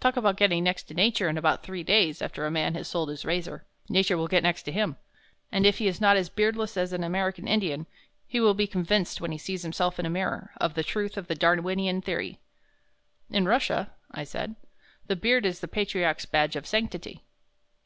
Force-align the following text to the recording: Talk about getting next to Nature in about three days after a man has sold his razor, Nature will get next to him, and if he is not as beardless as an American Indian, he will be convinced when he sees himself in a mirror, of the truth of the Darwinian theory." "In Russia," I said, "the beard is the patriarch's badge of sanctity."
Talk 0.00 0.16
about 0.16 0.38
getting 0.38 0.64
next 0.64 0.84
to 0.84 0.94
Nature 0.94 1.28
in 1.28 1.36
about 1.36 1.62
three 1.62 1.82
days 1.82 2.22
after 2.22 2.46
a 2.46 2.50
man 2.50 2.72
has 2.76 2.88
sold 2.88 3.10
his 3.10 3.26
razor, 3.26 3.66
Nature 3.90 4.16
will 4.16 4.26
get 4.26 4.42
next 4.42 4.62
to 4.62 4.72
him, 4.72 4.96
and 5.52 5.66
if 5.66 5.76
he 5.76 5.86
is 5.86 6.00
not 6.00 6.16
as 6.16 6.30
beardless 6.30 6.78
as 6.78 6.94
an 6.94 7.04
American 7.04 7.46
Indian, 7.46 7.86
he 8.26 8.40
will 8.40 8.54
be 8.54 8.66
convinced 8.66 9.20
when 9.20 9.32
he 9.32 9.36
sees 9.36 9.64
himself 9.64 9.98
in 10.00 10.06
a 10.06 10.08
mirror, 10.08 10.50
of 10.56 10.72
the 10.72 10.82
truth 10.82 11.18
of 11.18 11.26
the 11.26 11.34
Darwinian 11.34 12.00
theory." 12.00 12.40
"In 13.28 13.44
Russia," 13.44 13.92
I 14.10 14.24
said, 14.24 14.56
"the 15.08 15.14
beard 15.14 15.44
is 15.44 15.60
the 15.60 15.68
patriarch's 15.68 16.24
badge 16.24 16.56
of 16.56 16.66
sanctity." 16.66 17.22